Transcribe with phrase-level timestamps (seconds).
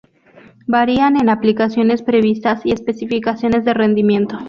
[0.65, 4.35] Varían en aplicaciones previstas y especificaciones de rendimiento.